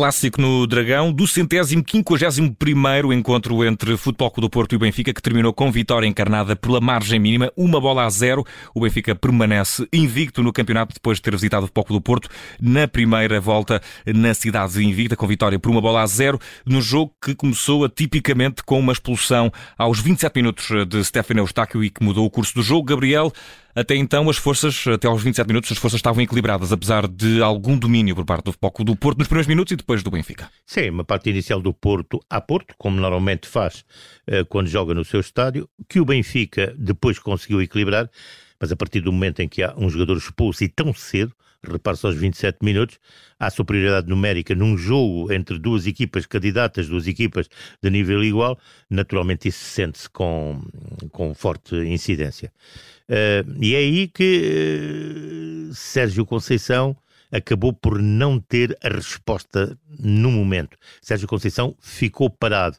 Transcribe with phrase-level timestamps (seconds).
[0.00, 4.78] clássico no Dragão, do centésimo quinquagésimo primeiro encontro entre Futebol Clube do Porto e o
[4.78, 8.42] Benfica, que terminou com vitória encarnada pela margem mínima, uma bola a zero.
[8.74, 12.30] O Benfica permanece invicto no campeonato depois de ter visitado o Futebol Clube do Porto
[12.58, 17.12] na primeira volta na cidade invicta, com vitória por uma bola a zero, no jogo
[17.22, 22.24] que começou atipicamente com uma expulsão aos 27 minutos de Stefano Eustáquio e que mudou
[22.24, 22.84] o curso do jogo.
[22.84, 23.30] Gabriel,
[23.74, 27.78] até então, as forças, até aos 27 minutos, as forças estavam equilibradas, apesar de algum
[27.78, 30.50] domínio por parte do Foco do Porto nos primeiros minutos e depois do Benfica.
[30.66, 33.84] Sim, uma parte inicial do Porto a Porto, como normalmente faz
[34.28, 38.10] uh, quando joga no seu estádio, que o Benfica depois conseguiu equilibrar,
[38.60, 42.06] mas a partir do momento em que há um jogador expulso e tão cedo, repare-se
[42.06, 42.98] aos 27 minutos,
[43.38, 47.48] há superioridade numérica num jogo entre duas equipas candidatas, duas equipas
[47.82, 50.62] de nível igual, naturalmente isso sente-se com,
[51.12, 52.52] com forte incidência.
[53.08, 56.96] Uh, e é aí que uh, Sérgio Conceição
[57.32, 60.76] acabou por não ter a resposta no momento.
[61.02, 62.76] Sérgio Conceição ficou parado.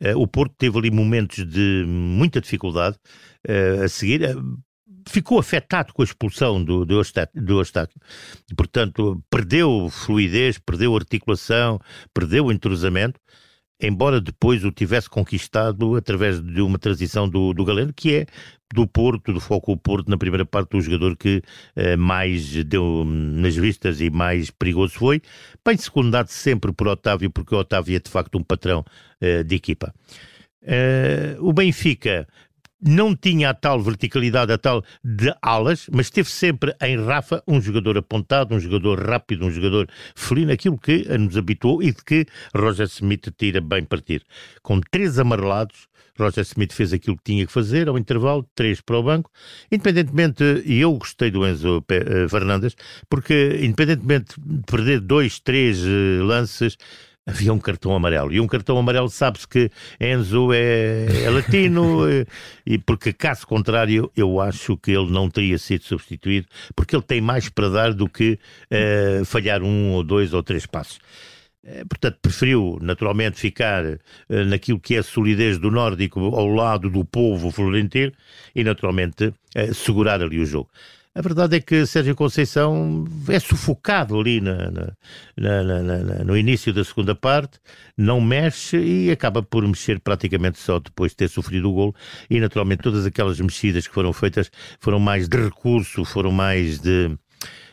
[0.00, 2.96] Uh, o Porto teve ali momentos de muita dificuldade
[3.82, 4.36] a seguir
[5.08, 8.00] ficou afetado com a expulsão do, do, Eustáquio, do Eustáquio.
[8.56, 11.80] Portanto, perdeu fluidez, perdeu articulação,
[12.12, 13.18] perdeu entrosamento,
[13.80, 18.26] embora depois o tivesse conquistado através de uma transição do, do Galeno, que é
[18.72, 21.42] do Porto, do Foco Porto, na primeira parte, o jogador que
[21.74, 25.20] eh, mais deu nas vistas e mais perigoso foi,
[25.64, 28.84] bem secundado sempre por Otávio, porque o Otávio é de facto um patrão
[29.20, 29.92] eh, de equipa.
[30.62, 32.28] Uh, o Benfica
[32.80, 37.60] não tinha a tal verticalidade, a tal de alas, mas teve sempre em Rafa um
[37.60, 42.26] jogador apontado, um jogador rápido, um jogador felino, aquilo que nos habituou e de que
[42.54, 44.24] Roger Smith tira bem partido.
[44.62, 48.98] Com três amarelados, Roger Smith fez aquilo que tinha que fazer ao intervalo, três para
[48.98, 49.30] o banco.
[49.72, 52.76] Independentemente, e eu gostei do Enzo eh, Fernandes,
[53.08, 56.76] porque independentemente de perder dois, três eh, lances,
[57.26, 58.32] havia um cartão amarelo.
[58.32, 59.70] E um cartão amarelo sabe-se que
[60.00, 62.26] Enzo é, é latino, e,
[62.66, 67.20] e, porque caso contrário, eu acho que ele não teria sido substituído, porque ele tem
[67.20, 68.38] mais para dar do que
[68.70, 70.98] uh, falhar um ou dois ou três passos.
[71.62, 73.98] Eh, portanto, preferiu naturalmente ficar uh,
[74.46, 78.12] naquilo que é a solidez do nórdico ao lado do povo florentino
[78.54, 80.70] e naturalmente uh, segurar ali o jogo.
[81.12, 86.84] A verdade é que Sérgio Conceição é sufocado ali na, na, na, no início da
[86.84, 87.58] segunda parte,
[87.96, 91.94] não mexe e acaba por mexer praticamente só depois de ter sofrido o gol.
[92.30, 97.10] E naturalmente todas aquelas mexidas que foram feitas foram mais de recurso, foram mais de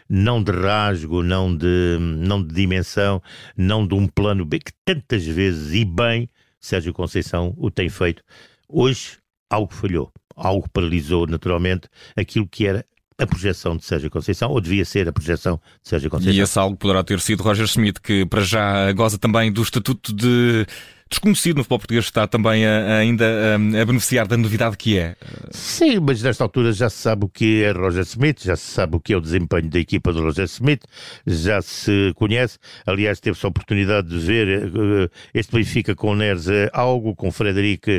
[0.09, 3.21] não de rasgo, não de, não de dimensão,
[3.55, 6.27] não de um plano B, que tantas vezes e bem
[6.59, 8.23] Sérgio Conceição o tem feito.
[8.67, 12.83] Hoje algo falhou, algo paralisou naturalmente aquilo que era
[13.17, 16.35] a projeção de Sérgio Conceição, ou devia ser a projeção de Sérgio Conceição.
[16.35, 20.13] E esse algo poderá ter sido Roger Schmidt, que para já goza também do estatuto
[20.13, 20.65] de
[21.09, 25.15] desconhecido no futebol português, está também a, ainda a, a, beneficiar da novidade que é.
[25.51, 28.97] Sim, mas nesta altura já se sabe o que é Roger Smith, já se sabe
[28.97, 30.83] o que é o desempenho da equipa de Roger Smith,
[31.25, 32.57] já se conhece.
[32.85, 37.89] Aliás, teve-se a oportunidade de ver uh, este Benfica com Neres é algo, com Frederico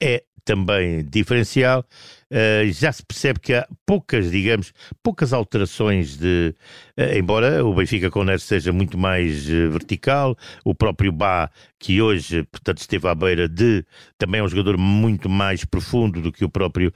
[0.00, 1.84] é também diferencial.
[2.30, 4.72] Uh, já se percebe que há poucas, digamos,
[5.02, 6.54] poucas alterações de.
[6.98, 12.02] Uh, embora o Benfica com Neres seja muito mais uh, vertical, o próprio Bá, que
[12.02, 13.82] hoje, portanto, esteve à beira de.
[14.18, 16.92] também é um jogador muito mais profundo do que o próprio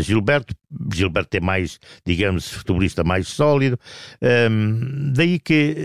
[0.00, 0.54] Gilberto.
[0.92, 3.78] Gilberto é mais, digamos, futebolista mais sólido.
[4.22, 5.76] Um, ehm, daí que.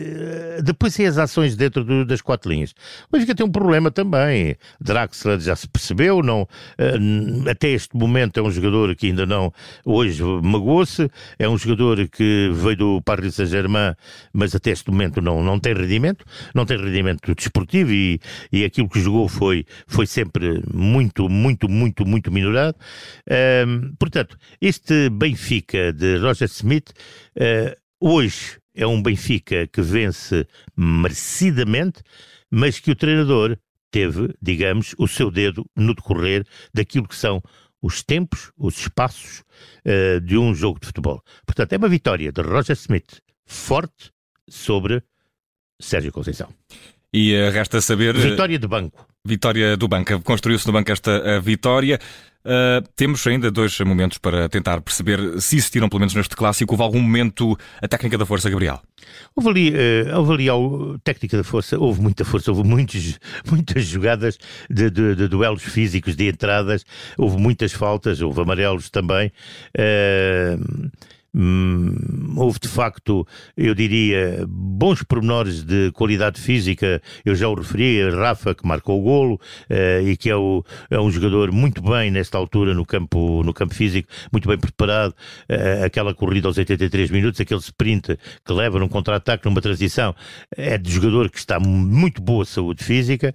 [0.64, 2.72] depois tem as ações dentro do, das quatro linhas.
[2.72, 4.56] O Benfica tem um problema também.
[4.80, 6.48] Draxler já se percebeu, não,
[7.50, 12.50] até este momento é um jogador que ainda não, hoje magoou-se, é um jogador que
[12.54, 13.94] veio do Paris Saint-Germain,
[14.34, 18.20] mas até este momento não, não tem rendimento, não tem rendimento desportivo e,
[18.52, 22.78] e aquilo que jogou foi, foi sempre muito, muito, muito, muito minorado.
[23.68, 26.92] Um, portanto, este Benfica de Roger Smith,
[27.38, 32.02] uh, hoje é um Benfica que vence merecidamente,
[32.52, 33.58] mas que o treinador
[33.96, 37.42] teve, digamos, o seu dedo no decorrer daquilo que são
[37.86, 39.44] os tempos, os espaços
[39.86, 41.22] uh, de um jogo de futebol.
[41.46, 44.12] Portanto, é uma vitória de Roger Smith forte
[44.50, 45.04] sobre
[45.80, 46.50] Sérgio Conceição.
[47.14, 48.18] E uh, resta saber.
[48.18, 49.08] Vitória de banco.
[49.24, 50.20] Vitória do banco.
[50.22, 52.00] Construiu-se no banco esta vitória.
[52.46, 56.84] Uh, temos ainda dois momentos para tentar perceber se existiram, pelo menos neste clássico, houve
[56.84, 58.80] algum momento a técnica da força, Gabriel?
[59.36, 60.54] Houve ali, uh, houve ali a
[61.04, 63.18] técnica da força, houve muita força, houve muitos,
[63.50, 64.38] muitas jogadas
[64.70, 66.86] de, de, de, duelos físicos, de entradas,
[67.18, 69.32] houve muitas faltas, houve amarelos também.
[69.76, 70.92] Uh,
[72.46, 73.28] houve de facto,
[73.58, 77.02] eu diria, bons pormenores de qualidade física.
[77.24, 79.36] Eu já o referi, a Rafa, que marcou o golo
[79.70, 83.54] uh, e que é, o, é, um jogador muito bem nesta altura no campo, no
[83.54, 85.14] campo físico, muito bem preparado.
[85.50, 90.16] Uh, aquela corrida aos 83 minutos, aquele sprint que leva num contra-ataque, numa transição,
[90.56, 93.34] é de jogador que está muito boa saúde física.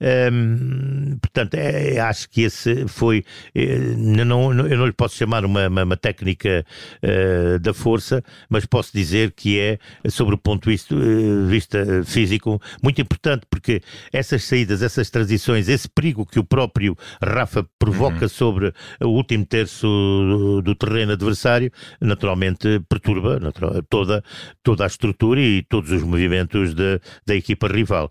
[0.00, 3.24] Um, portanto, é, acho que esse foi.
[3.54, 6.64] Eh, não, eu não lhe posso chamar uma, uma, uma técnica.
[7.02, 8.22] Uh, da força,
[8.52, 9.78] mas posso dizer que é,
[10.10, 13.80] sobre o ponto de vista, uh, vista físico, muito importante, porque
[14.12, 18.28] essas saídas, essas transições, esse perigo que o próprio Rafa provoca uhum.
[18.28, 24.22] sobre o último terço do, terreno adversário, naturalmente perturba natural, toda,
[24.62, 28.10] toda a estrutura e todos os movimentos de, da equipa rival.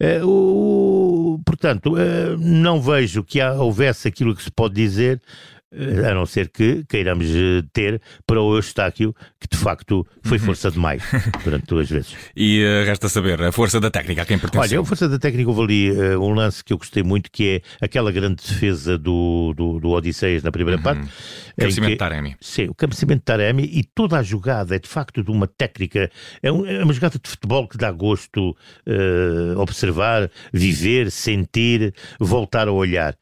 [0.00, 5.61] Uh, o, portanto, uh, não vejo que há, houvesse aquilo que se pode dizer eh,
[6.08, 10.44] a não ser que queiramos eh, ter para o Eustáquio, que de facto foi uhum.
[10.44, 11.02] força demais
[11.44, 12.14] durante duas vezes.
[12.36, 14.74] E uh, resta saber, a força da técnica, a quem pertence?
[14.74, 17.62] Olha, a força da técnica houve ali uh, um lance que eu gostei muito, que
[17.80, 20.82] é aquela grande defesa do, do, do Odisseias na primeira uhum.
[20.82, 21.08] parte.
[21.58, 22.36] Cabeceamento de Taremi.
[22.40, 26.10] Sim, o cabeceamento de Taremi e toda a jogada é de facto de uma técnica,
[26.42, 32.68] é, um, é uma jogada de futebol que dá gosto uh, observar, viver, sentir, voltar
[32.68, 33.16] a olhar.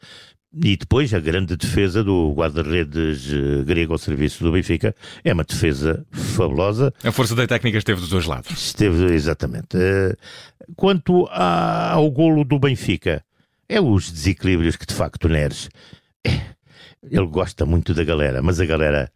[0.52, 5.44] E depois a grande defesa do guarda-redes eh, grego ao serviço do Benfica é uma
[5.44, 6.92] defesa fabulosa.
[7.04, 8.50] A força da técnica esteve dos dois lados.
[8.50, 9.76] Esteve, exatamente.
[9.76, 10.16] Eh,
[10.74, 13.24] quanto ao golo do Benfica,
[13.68, 15.68] é os desequilíbrios que de facto Neres.
[16.26, 16.40] É,
[17.08, 19.12] ele gosta muito da galera, mas a galera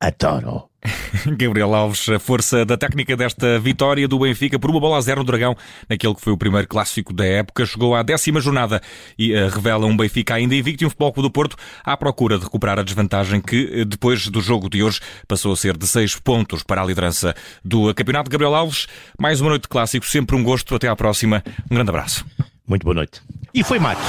[0.00, 0.64] adora.
[1.36, 5.20] Gabriel Alves, a força da técnica desta vitória do Benfica por uma bola a zero
[5.20, 5.56] no Dragão,
[5.88, 8.80] naquele que foi o primeiro clássico da época, chegou à décima jornada
[9.18, 12.44] e uh, revela um Benfica ainda invicto e um Futebol do Porto à procura de
[12.44, 16.14] recuperar a desvantagem que, uh, depois do jogo de hoje, passou a ser de seis
[16.14, 17.34] pontos para a liderança
[17.64, 18.30] do campeonato.
[18.30, 18.86] Gabriel Alves,
[19.18, 20.74] mais uma noite de clássico, sempre um gosto.
[20.74, 21.42] Até à próxima.
[21.70, 22.24] Um grande abraço.
[22.66, 23.22] Muito boa noite.
[23.54, 24.04] E foi Matos.